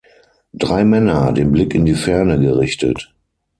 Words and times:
Drei 0.53 0.83
Männer, 0.83 1.31
den 1.31 1.51
Blick 1.51 1.75
in 1.75 1.85
die 1.85 1.93
Ferne 1.93 2.39
gerichtet 2.39 3.13